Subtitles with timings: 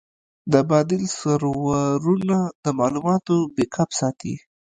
[0.53, 4.33] د بادل سرورونه د معلوماتو بیک اپ ساتي.